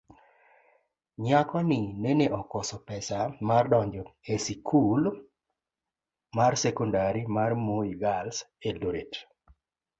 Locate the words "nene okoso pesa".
2.03-3.17